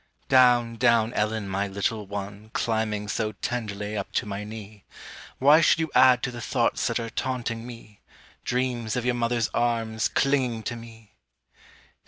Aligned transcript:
Down, 0.29 0.77
down, 0.77 1.13
Ellen, 1.13 1.47
my 1.47 1.67
little 1.67 2.07
one, 2.07 2.49
Climbing 2.53 3.07
so 3.07 3.33
tenderly 3.33 3.95
up 3.95 4.11
to 4.13 4.25
my 4.25 4.43
knee; 4.43 4.83
Why 5.37 5.61
should 5.61 5.77
you 5.77 5.91
add 5.93 6.23
to 6.23 6.31
the 6.31 6.41
thoughts 6.41 6.87
that 6.87 6.99
are 6.99 7.11
taunting 7.11 7.67
me, 7.67 8.01
Dreams 8.43 8.95
of 8.95 9.05
your 9.05 9.13
mother's 9.13 9.51
arms 9.53 10.07
clinging 10.07 10.63
to 10.63 10.75
me? 10.75 11.13